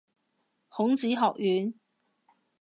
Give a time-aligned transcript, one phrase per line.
[0.67, 1.75] 孔子學院